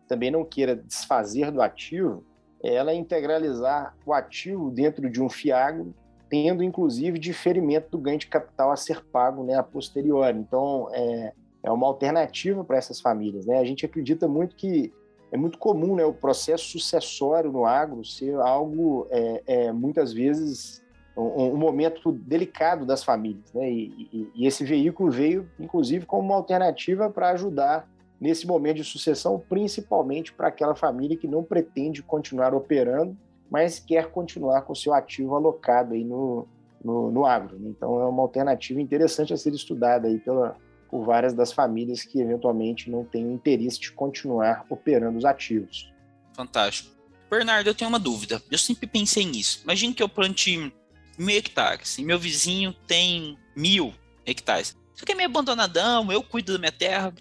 [0.07, 2.25] também não queira desfazer do ativo,
[2.63, 5.95] ela integralizar o ativo dentro de um fiagro,
[6.29, 10.39] tendo inclusive diferimento do ganho de capital a ser pago né, a posteriori.
[10.39, 13.47] Então, é, é uma alternativa para essas famílias.
[13.47, 13.59] Né?
[13.59, 14.93] A gente acredita muito que
[15.33, 20.82] é muito comum né, o processo sucessório no agro ser algo, é, é muitas vezes,
[21.17, 23.53] um, um, momento delicado das famílias.
[23.53, 23.71] Né?
[23.71, 27.89] E, e, e esse veículo veio, inclusive, como uma alternativa para ajudar
[28.21, 33.17] nesse momento de sucessão, principalmente para aquela família que não pretende continuar operando,
[33.51, 36.47] mas quer continuar com seu ativo alocado aí no,
[36.83, 37.59] no, no agro.
[37.59, 37.71] Né?
[37.71, 40.57] Então, é uma alternativa interessante a ser estudada aí pela,
[40.89, 45.93] por várias das famílias que eventualmente não têm interesse de continuar operando os ativos.
[46.33, 46.93] Fantástico.
[47.31, 48.43] Bernardo, eu tenho uma dúvida.
[48.51, 49.63] Eu sempre pensei nisso.
[49.65, 50.73] Imagine que eu plante
[51.19, 53.95] mil hectares e meu vizinho tem mil
[54.25, 54.77] hectares.
[54.95, 57.13] Isso aqui é meio abandonadão, eu cuido da minha terra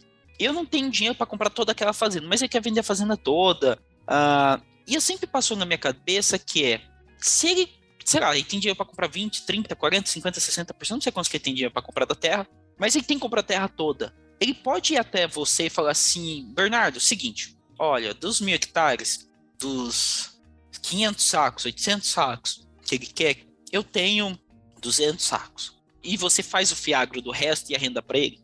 [0.43, 3.15] eu não tenho dinheiro para comprar toda aquela fazenda, mas ele quer vender a fazenda
[3.15, 3.77] toda.
[4.03, 6.81] Uh, e eu sempre passou na minha cabeça que é,
[7.17, 7.69] se ele,
[8.03, 11.29] sei lá, ele tem dinheiro para comprar 20, 30, 40, 50, 60%, não sei quantos
[11.29, 12.47] que ele tem dinheiro para comprar da terra,
[12.79, 14.13] mas ele tem que comprar a terra toda.
[14.39, 20.39] Ele pode ir até você e falar assim, Bernardo, seguinte, olha, dos mil hectares, dos
[20.81, 24.37] 500 sacos, 800 sacos que ele quer, eu tenho
[24.81, 25.79] 200 sacos.
[26.03, 28.39] E você faz o fiagro do resto e a renda para ele?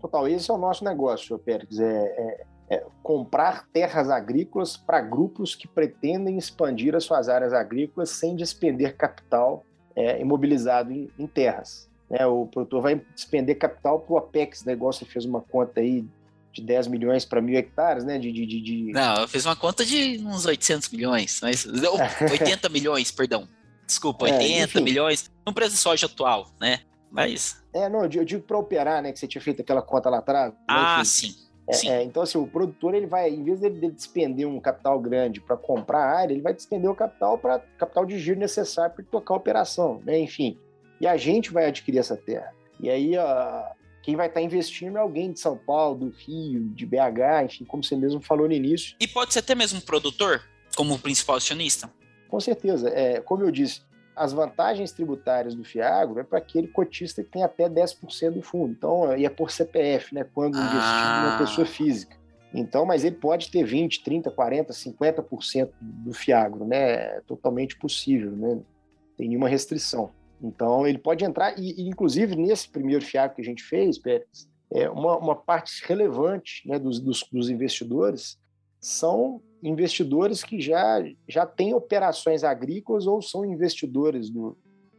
[0.00, 5.54] Total, esse é o nosso negócio, Pérez, é, é, é comprar terras agrícolas para grupos
[5.54, 9.64] que pretendem expandir as suas áreas agrícolas sem despender capital
[9.96, 11.88] é, imobilizado em, em terras.
[12.08, 12.26] Né?
[12.26, 16.04] O produtor vai despender capital para o Apex, negócio fez uma conta aí
[16.52, 18.16] de 10 milhões para mil hectares, né?
[18.16, 23.10] De, de, de, Não, eu fiz uma conta de uns 800 milhões, mas 80 milhões,
[23.10, 23.48] perdão.
[23.94, 26.80] Desculpa, 80 é, milhões no preço de soja atual, né?
[27.10, 27.62] Mas.
[27.72, 29.12] É, não, eu digo para operar, né?
[29.12, 30.52] Que você tinha feito aquela conta lá atrás.
[30.52, 31.34] Né, ah, né, sim.
[31.68, 31.88] É, sim.
[31.88, 35.40] É, então, assim, o produtor, ele vai, em vez dele, dele despender um capital grande
[35.40, 39.04] para comprar a área, ele vai despender o capital para capital de giro necessário para
[39.04, 40.18] tocar a operação, né?
[40.18, 40.58] Enfim.
[41.00, 42.52] E a gente vai adquirir essa terra.
[42.80, 46.68] E aí, a, quem vai estar tá investindo é alguém de São Paulo, do Rio,
[46.70, 48.96] de BH, enfim, como você mesmo falou no início.
[48.98, 50.42] E pode ser até mesmo produtor,
[50.74, 51.88] como principal acionista?
[52.34, 52.88] Com certeza.
[52.88, 53.82] É, como eu disse,
[54.16, 58.72] as vantagens tributárias do Fiagro é para aquele cotista que tem até 10% do fundo.
[58.72, 60.26] Então, e é por CPF, né?
[60.34, 60.64] Quando ah.
[60.64, 62.16] investido numa pessoa física.
[62.52, 67.18] Então, mas ele pode ter 20, 30, 40, 50% do Fiagro, né?
[67.18, 68.58] É totalmente possível, né?
[69.16, 70.10] Tem nenhuma restrição.
[70.42, 74.48] Então, ele pode entrar, e, e inclusive nesse primeiro Fiagro que a gente fez, Pérez,
[74.72, 78.36] é uma, uma parte relevante né, dos, dos, dos investidores
[78.80, 84.56] são investidores que já, já têm operações agrícolas ou são investidores do,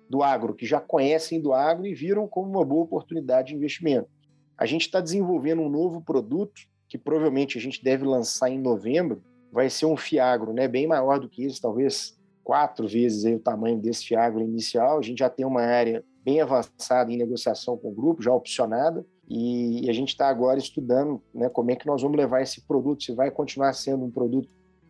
[0.09, 4.09] do agro, que já conhecem do agro e viram como uma boa oportunidade de investimento.
[4.57, 9.21] A gente está desenvolvendo um novo produto que provavelmente a gente deve lançar em novembro.
[9.51, 13.39] Vai ser um fiagro, né, bem maior do que esse, talvez quatro vezes aí o
[13.39, 14.97] tamanho desse fiagro inicial.
[14.97, 19.05] A gente já tem uma área bem avançada em negociação com o grupo, já opcionada,
[19.27, 23.03] e a gente está agora estudando né, como é que nós vamos levar esse produto,
[23.03, 24.49] se vai continuar sendo um produto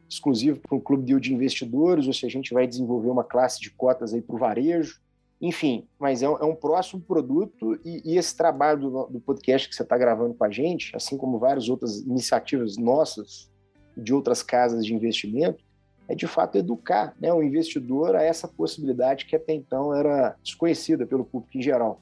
[0.10, 3.70] exclusivo para um clube de investidores, ou se a gente vai desenvolver uma classe de
[3.72, 5.00] cotas aí para o varejo,
[5.42, 9.68] enfim, mas é um, é um próximo produto e, e, esse trabalho do, do podcast
[9.68, 13.52] que você está gravando com a gente, assim como várias outras iniciativas nossas
[13.98, 15.64] de outras casas de investimento,
[16.08, 21.06] é de fato educar né, o investidor a essa possibilidade que até então era desconhecida
[21.06, 22.00] pelo público em geral.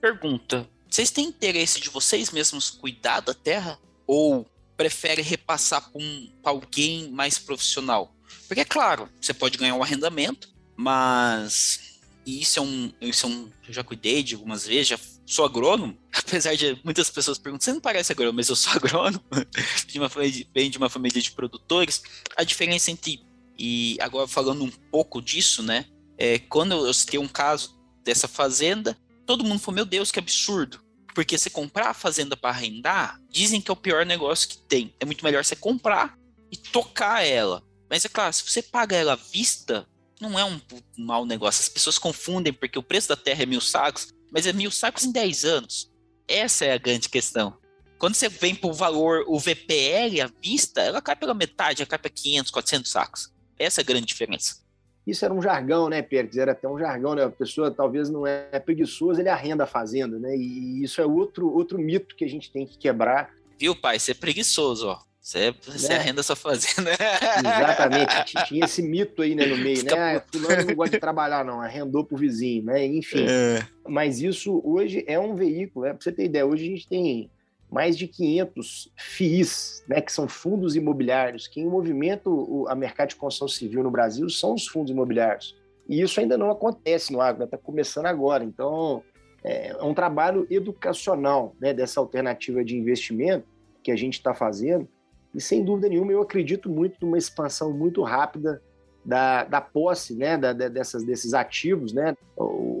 [0.00, 6.30] Pergunta: vocês têm interesse de vocês mesmos cuidar da terra ou prefere repassar para um,
[6.42, 8.14] alguém mais profissional?
[8.46, 11.94] Porque é claro, você pode ganhar um arrendamento, mas
[12.26, 15.44] e isso é um, isso é um, eu já cuidei de algumas vezes, já sou
[15.44, 19.22] agrônomo, apesar de muitas pessoas perguntam, você não parece agrônomo, mas eu sou agrônomo,
[19.86, 22.02] de uma família, bem de uma família de produtores.
[22.36, 23.20] A diferença entre,
[23.58, 28.96] e agora falando um pouco disso, né, é, quando eu citei um caso dessa fazenda,
[29.26, 30.80] todo mundo falou, meu Deus, que absurdo.
[31.14, 34.92] Porque você comprar a fazenda para arrendar, dizem que é o pior negócio que tem.
[34.98, 36.18] É muito melhor você comprar
[36.50, 37.62] e tocar ela.
[37.88, 39.86] Mas é claro, se você paga ela à vista,
[40.20, 40.60] não é um
[40.98, 41.60] mau negócio.
[41.60, 45.04] As pessoas confundem porque o preço da terra é mil sacos, mas é mil sacos
[45.04, 45.92] em 10 anos.
[46.26, 47.56] Essa é a grande questão.
[47.98, 51.88] Quando você vem para o valor, o VPL à vista, ela cai pela metade, ela
[51.88, 53.32] cai para 500, 400 sacos.
[53.58, 54.63] Essa é a grande diferença.
[55.06, 56.36] Isso era um jargão, né, Pérez?
[56.36, 57.24] Era até um jargão, né?
[57.24, 60.34] A pessoa talvez não é preguiçosa, ele arrenda a fazenda, né?
[60.34, 63.30] E isso é outro, outro mito que a gente tem que quebrar.
[63.58, 63.98] Viu, pai?
[63.98, 64.98] Você é preguiçoso, ó.
[65.24, 65.96] Você, você né?
[65.96, 66.90] arrenda sua fazenda.
[67.40, 68.44] Exatamente.
[68.46, 70.16] Tinha esse mito aí né, no meio, Fica né?
[70.16, 71.62] Ah, fulano não gosta de trabalhar, não.
[71.62, 72.84] Arrendou pro vizinho, né?
[72.84, 73.24] Enfim.
[73.26, 73.66] É.
[73.88, 75.94] Mas isso hoje é um veículo, né?
[75.94, 77.30] Pra você ter ideia, hoje a gente tem
[77.74, 81.48] mais de 500 FIIs, né, que são fundos imobiliários.
[81.48, 85.56] Quem movimenta o, a mercado de construção civil no Brasil são os fundos imobiliários.
[85.88, 88.44] E isso ainda não acontece no agro, está começando agora.
[88.44, 89.02] Então,
[89.42, 93.44] é, é um trabalho educacional né, dessa alternativa de investimento
[93.82, 94.88] que a gente está fazendo,
[95.34, 98.62] e sem dúvida nenhuma, eu acredito muito numa expansão muito rápida
[99.04, 101.92] da, da posse né, da, dessas, desses ativos.
[101.92, 102.16] Né?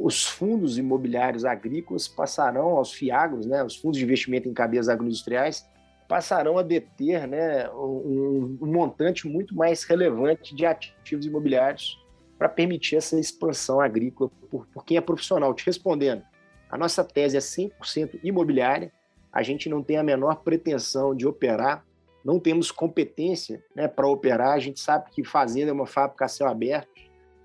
[0.04, 5.66] Os fundos imobiliários agrícolas passarão aos FIAGROS, né, os fundos de investimento em cadeias agroindustriais,
[6.06, 11.98] passarão a deter né, um, um montante muito mais relevante de ativos imobiliários
[12.36, 15.54] para permitir essa expansão agrícola por, por quem é profissional.
[15.54, 16.22] Te respondendo,
[16.68, 18.92] a nossa tese é 100% imobiliária,
[19.32, 21.82] a gente não tem a menor pretensão de operar
[22.24, 24.52] não temos competência né, para operar.
[24.52, 26.88] A gente sabe que fazenda é uma fábrica a céu aberto.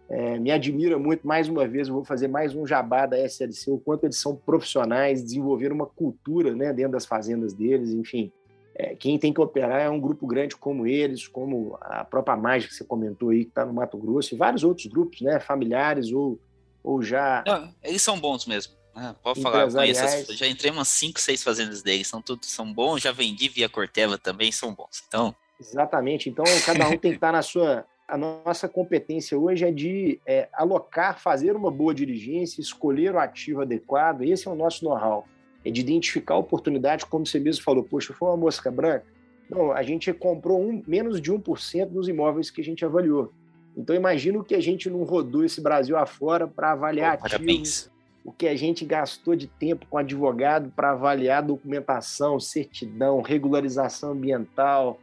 [0.10, 3.69] É, me admira muito, mais uma vez, eu vou fazer mais um jabá da SLC,
[3.69, 8.32] o quanto eles são profissionais, desenvolveram uma cultura né, dentro das fazendas deles, enfim.
[8.74, 12.72] É, quem tem que operar é um grupo grande como eles, como a própria Mágica
[12.72, 16.12] que você comentou aí, que está no Mato Grosso, e vários outros grupos, né, familiares
[16.12, 16.39] ou,
[16.84, 17.43] ou já...
[17.45, 18.74] Não, eles são bons mesmo.
[18.95, 22.74] Ah, pode falar, eu conheço, já entrei umas 5, 6 fazendas deles, são tudo são
[22.74, 25.04] bons, já vendi via Corteva também, são bons.
[25.08, 26.30] Então, exatamente.
[26.30, 30.50] Então, cada um tem que estar na sua a nossa competência hoje é de é,
[30.52, 34.24] alocar, fazer uma boa diligência, escolher o ativo adequado.
[34.24, 35.28] Esse é o nosso know-how.
[35.63, 39.06] É de identificar a oportunidade, como você mesmo falou, poxa, foi uma mosca branca.
[39.48, 43.32] Não, a gente comprou um, menos de 1% dos imóveis que a gente avaliou.
[43.78, 47.91] Então, imagino que a gente não rodou esse Brasil afora para avaliar oh, ativos,
[48.26, 55.00] o que a gente gastou de tempo com advogado para avaliar documentação, certidão, regularização ambiental,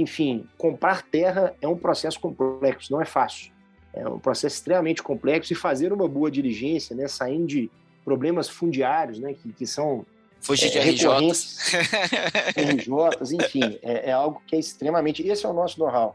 [0.00, 3.52] enfim, comprar terra é um processo complexo, não é fácil.
[3.92, 7.70] É um processo extremamente complexo e fazer uma boa diligência, né, saindo de
[8.04, 10.04] problemas fundiários, né, que, que são
[10.40, 11.72] Fugir de é, RJs.
[12.56, 15.26] RJs, enfim, é, é, algo que é extremamente.
[15.26, 16.14] Esse é o nosso know-how.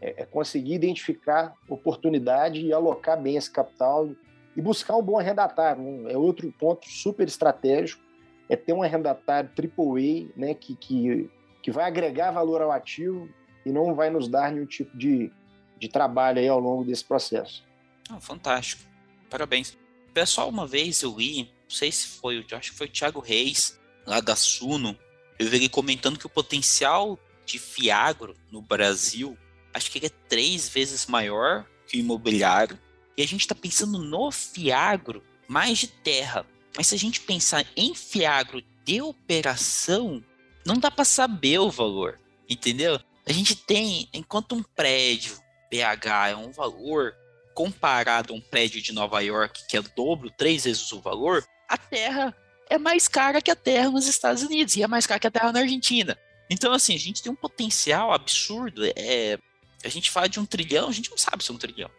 [0.00, 4.10] É, é conseguir identificar oportunidade e alocar bem esse capital
[4.56, 5.82] e buscar um bom arrendatário.
[5.82, 8.02] Um, é outro ponto super estratégico,
[8.48, 11.30] é ter um arrendatário AAA, né, que, que,
[11.62, 13.28] que vai agregar valor ao ativo
[13.64, 15.30] e não vai nos dar nenhum tipo de,
[15.78, 17.64] de trabalho aí ao longo desse processo.
[18.10, 18.82] Oh, fantástico.
[19.28, 19.76] Parabéns.
[20.12, 23.78] Pessoal, uma vez eu li, não sei se foi, acho que foi o Thiago Reis,
[24.06, 24.96] lá da Suno,
[25.38, 29.38] eu vi ele comentando que o potencial de Fiagro no Brasil,
[29.72, 32.78] acho que ele é três vezes maior que o imobiliário,
[33.16, 36.44] e a gente está pensando no Fiagro mais de terra.
[36.76, 40.22] Mas se a gente pensar em Fiagro de operação,
[40.64, 42.98] não dá para saber o valor, entendeu?
[43.26, 45.36] A gente tem, enquanto um prédio
[45.70, 47.14] BH é um valor
[47.54, 51.44] comparado a um prédio de Nova York que é o dobro, três vezes o valor,
[51.68, 52.34] a terra
[52.68, 55.30] é mais cara que a terra nos Estados Unidos e é mais cara que a
[55.30, 56.16] terra na Argentina.
[56.48, 58.82] Então, assim, a gente tem um potencial absurdo.
[58.96, 59.38] É,
[59.84, 61.90] a gente fala de um trilhão, a gente não sabe se é um trilhão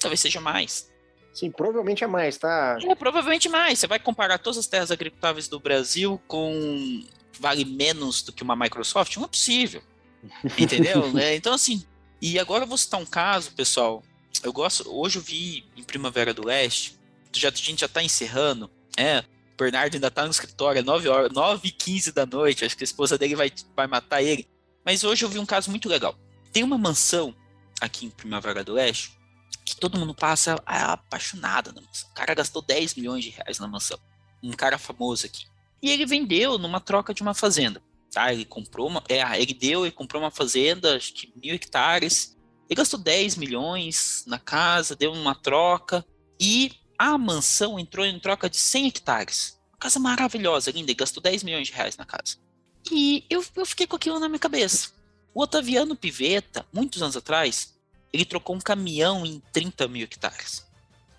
[0.00, 0.90] talvez seja mais.
[1.32, 2.78] Sim, provavelmente é mais, tá?
[2.82, 3.78] É, provavelmente mais.
[3.78, 7.04] Você vai comparar todas as terras agricultáveis do Brasil com
[7.38, 9.16] vale menos do que uma Microsoft?
[9.16, 9.82] Não é possível.
[10.58, 11.02] Entendeu?
[11.18, 11.84] é, então, assim,
[12.20, 14.02] e agora eu vou citar um caso, pessoal.
[14.42, 14.88] Eu gosto.
[14.88, 16.98] Hoje eu vi em Primavera do Leste.
[17.32, 18.70] Já, a gente já tá encerrando.
[18.96, 19.20] É.
[19.20, 22.64] O Bernardo ainda tá no escritório, 9 horas, 9 e 15 da noite.
[22.64, 24.48] Acho que a esposa dele vai, vai matar ele.
[24.84, 26.16] Mas hoje eu vi um caso muito legal.
[26.52, 27.34] Tem uma mansão
[27.80, 29.20] aqui em Primavera do Leste
[29.64, 32.08] que todo mundo passa apaixonado na mansão.
[32.10, 33.98] O cara gastou 10 milhões de reais na mansão.
[34.42, 35.46] Um cara famoso aqui.
[35.82, 37.82] E ele vendeu numa troca de uma fazenda.
[38.10, 38.32] Tá?
[38.32, 39.02] Ele comprou uma.
[39.08, 42.36] É, ele deu e comprou uma fazenda, acho que mil hectares.
[42.68, 46.04] Ele gastou 10 milhões na casa, deu uma troca.
[46.38, 49.58] E a mansão entrou em troca de 100 hectares.
[49.72, 50.90] Uma casa maravilhosa, linda.
[50.90, 52.36] Ele gastou 10 milhões de reais na casa.
[52.90, 54.90] E eu, eu fiquei com aquilo na minha cabeça.
[55.34, 57.74] O Otaviano Piveta, muitos anos atrás,
[58.12, 60.66] ele trocou um caminhão em 30 mil hectares.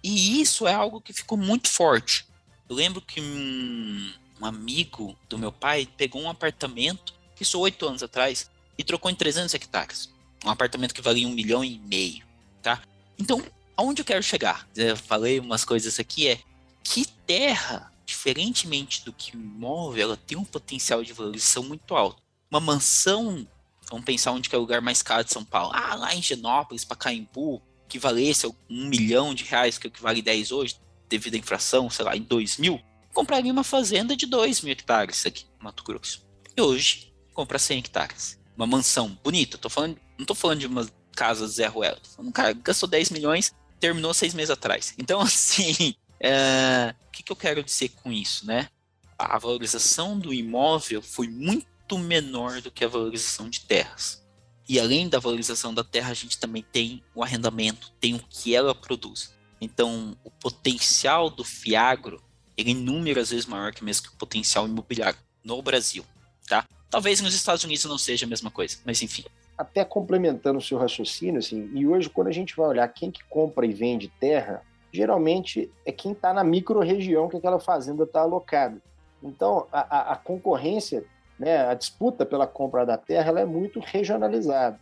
[0.03, 2.25] E isso é algo que ficou muito forte.
[2.69, 8.03] Eu lembro que um, um amigo do meu pai pegou um apartamento, isso oito anos
[8.03, 10.09] atrás, e trocou em 300 hectares.
[10.43, 12.25] Um apartamento que valia um milhão e meio,
[12.61, 12.81] tá?
[13.17, 13.43] Então,
[13.77, 14.67] aonde eu quero chegar?
[14.75, 16.39] Eu falei umas coisas aqui, é
[16.83, 22.21] que terra, diferentemente do que imóvel, ela tem um potencial de valorização muito alto.
[22.49, 23.47] Uma mansão
[23.91, 25.73] Vamos pensar onde é o lugar mais caro de São Paulo.
[25.75, 30.01] Ah, lá em Genópolis, Pacaembu, que valesse um milhão de reais, que é o que
[30.01, 30.77] vale 10 hoje,
[31.09, 32.79] devido à inflação, sei lá, em 2 mil,
[33.13, 36.25] compraria uma fazenda de 2 mil hectares aqui no Mato Grosso.
[36.55, 38.39] E hoje, compra 100 hectares.
[38.55, 39.57] Uma mansão bonita.
[39.57, 41.99] Tô falando, não tô falando de uma casa Zé Ruela.
[42.17, 44.93] Um cara gastou 10 milhões, terminou seis meses atrás.
[44.97, 48.69] Então, assim, é, o que, que eu quero dizer com isso, né?
[49.17, 54.21] A valorização do imóvel foi muito menor do que a valorização de terras.
[54.67, 58.55] E além da valorização da terra, a gente também tem o arrendamento, tem o que
[58.55, 59.33] ela produz.
[59.59, 62.23] Então, o potencial do Fiagro
[62.61, 66.03] ele é inúmeras vezes maior que mesmo que o potencial imobiliário no Brasil,
[66.47, 66.65] tá?
[66.89, 69.23] Talvez nos Estados Unidos não seja a mesma coisa, mas enfim.
[69.57, 73.23] Até complementando o seu raciocínio, assim, e hoje quando a gente vai olhar quem que
[73.25, 78.81] compra e vende terra, geralmente é quem está na micro-região que aquela fazenda está alocada.
[79.23, 81.05] Então, a, a, a concorrência
[81.41, 84.79] né, a disputa pela compra da terra é muito regionalizada.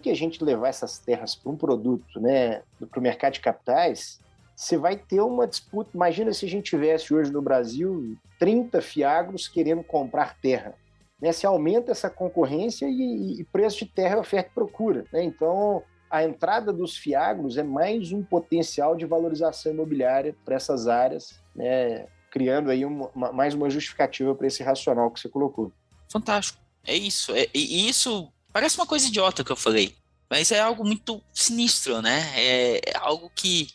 [0.00, 4.18] que a gente levar essas terras para um produto, né, para o mercado de capitais,
[4.58, 5.92] você vai ter uma disputa.
[5.94, 10.74] Imagina se a gente tivesse hoje no Brasil 30 fiagros querendo comprar terra.
[11.22, 11.30] Né?
[11.30, 15.04] Se aumenta essa concorrência e, e preço de terra é oferta e procura.
[15.12, 15.22] Né?
[15.22, 21.40] Então, a entrada dos fiagros é mais um potencial de valorização imobiliária para essas áreas,
[21.54, 22.06] né?
[22.28, 25.72] criando aí uma, mais uma justificativa para esse racional que você colocou
[26.10, 26.58] fantástico.
[26.84, 27.34] É isso.
[27.36, 29.94] É, e isso parece uma coisa idiota que eu falei,
[30.28, 32.32] mas é algo muito sinistro, né?
[32.34, 33.68] É, é algo que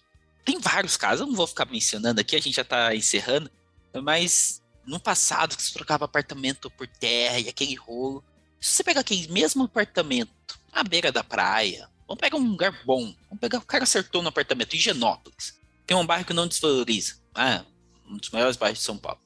[0.44, 3.50] tem vários casos, eu não vou ficar mencionando aqui, a gente já tá encerrando,
[4.02, 8.24] mas no passado que se trocava apartamento por terra e aquele rolo,
[8.60, 13.14] se você pegar aquele mesmo apartamento à beira da praia, vamos pegar um lugar bom,
[13.30, 16.48] vamos pegar o cara acertou no apartamento em Genópolis, que é um bairro que não
[16.48, 17.64] desvaloriza, ah,
[18.10, 19.20] um dos maiores bairros de São Paulo.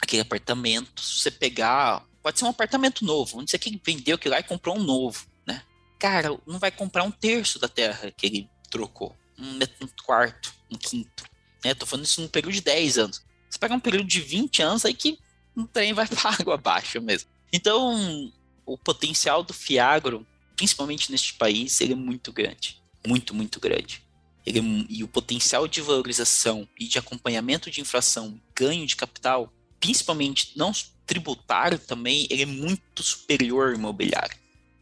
[0.00, 3.38] Aquele apartamento, se você pegar Pode ser um apartamento novo.
[3.38, 5.62] Onde você que vendeu aquilo lá e comprou um novo, né?
[5.98, 9.14] Cara, não vai comprar um terço da terra que ele trocou.
[9.38, 9.58] Um,
[10.04, 11.24] quarto, um quinto.
[11.64, 11.74] Né?
[11.74, 13.22] Tô falando isso num período de 10 anos.
[13.48, 15.18] Você pega um período de 20 anos aí que
[15.56, 17.28] o trem vai para água abaixo mesmo.
[17.52, 18.32] Então,
[18.66, 20.26] o potencial do Fiagro,
[20.56, 22.82] principalmente neste país, ele é muito grande.
[23.06, 24.02] Muito, muito grande.
[24.46, 29.52] Ele é, e o potencial de valorização e de acompanhamento de inflação, ganho de capital,
[29.80, 30.72] principalmente não
[31.06, 34.36] tributário também, ele é muito superior ao imobiliário.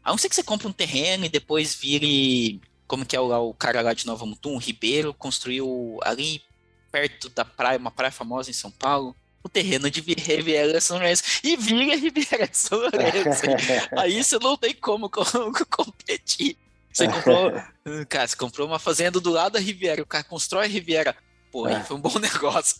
[0.05, 2.61] A não ser que você compre um terreno e depois vire,
[2.93, 6.43] como que é o, o cara lá de Nova Mutum, o Ribeiro, construiu ali
[6.90, 11.22] perto da praia, uma praia famosa em São Paulo, o terreno de Riviera São Lourenço
[11.43, 13.45] e vira Riviera São Lourenço.
[13.97, 15.09] Aí você não tem como,
[15.70, 16.59] competir.
[16.93, 17.51] Você comprou,
[18.11, 21.16] cara, você comprou uma fazenda do lado da Riviera, o cara constrói a Riviera.
[21.51, 22.76] Pô, aí foi um bom negócio.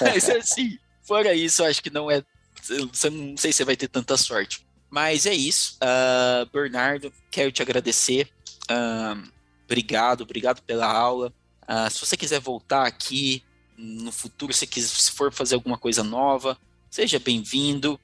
[0.00, 2.24] Mas assim, fora isso, eu acho que não é
[2.70, 4.66] não sei se você vai ter tanta sorte.
[4.88, 5.76] Mas é isso.
[5.82, 8.26] Uh, Bernardo, quero te agradecer.
[8.70, 9.39] Uh,
[9.70, 11.32] obrigado, obrigado pela aula.
[11.62, 13.44] Uh, se você quiser voltar aqui
[13.78, 16.58] no futuro, se, quiser, se for fazer alguma coisa nova,
[16.90, 17.98] seja bem-vindo.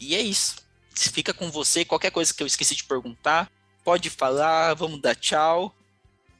[0.00, 0.56] E é isso.
[0.90, 1.84] Fica com você.
[1.84, 3.50] Qualquer coisa que eu esqueci de perguntar,
[3.84, 4.74] pode falar.
[4.74, 5.72] Vamos dar tchau.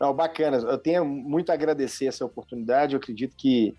[0.00, 0.56] Não, bacana.
[0.56, 2.94] Eu tenho muito a agradecer essa oportunidade.
[2.94, 3.74] Eu acredito que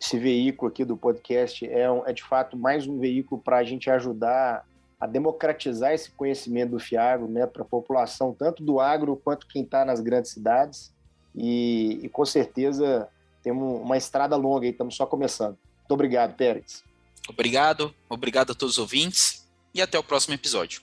[0.00, 3.90] esse veículo aqui do podcast é, é de fato mais um veículo para a gente
[3.90, 4.64] ajudar
[5.02, 9.64] a democratizar esse conhecimento do Fiagro né, para a população, tanto do agro quanto quem
[9.64, 10.94] está nas grandes cidades.
[11.34, 13.08] E, e, com certeza
[13.42, 15.58] temos uma estrada longa e estamos só começando.
[15.80, 16.84] Muito obrigado, Pérez.
[17.28, 19.44] Obrigado, obrigado a todos os ouvintes
[19.74, 20.82] e até o próximo episódio.